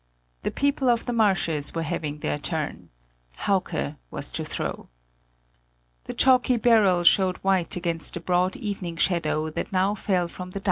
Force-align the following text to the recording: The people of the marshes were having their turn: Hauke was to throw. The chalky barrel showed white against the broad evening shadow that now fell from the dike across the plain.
The 0.41 0.49
people 0.49 0.89
of 0.89 1.05
the 1.05 1.13
marshes 1.13 1.75
were 1.75 1.83
having 1.83 2.21
their 2.21 2.39
turn: 2.39 2.89
Hauke 3.45 3.97
was 4.09 4.31
to 4.31 4.43
throw. 4.43 4.89
The 6.05 6.15
chalky 6.15 6.57
barrel 6.57 7.03
showed 7.03 7.37
white 7.43 7.75
against 7.75 8.15
the 8.15 8.19
broad 8.19 8.55
evening 8.55 8.97
shadow 8.97 9.51
that 9.51 9.71
now 9.71 9.93
fell 9.93 10.27
from 10.27 10.27
the 10.27 10.27
dike 10.27 10.31
across 10.31 10.53
the 10.53 10.53
plain. 10.53 10.59